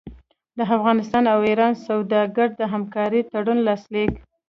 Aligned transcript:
د 0.57 0.59
افغانستان 0.77 1.23
او 1.33 1.39
ایران 1.49 1.73
سوداګرو 1.87 2.57
د 2.59 2.61
همکارۍ 2.73 3.21
تړون 3.31 3.59
لاسلیک 3.67 4.11